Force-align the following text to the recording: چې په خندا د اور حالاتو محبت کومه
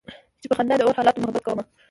چې 0.41 0.45
په 0.49 0.55
خندا 0.57 0.75
د 0.77 0.81
اور 0.85 0.95
حالاتو 0.99 1.21
محبت 1.21 1.43
کومه 1.45 1.63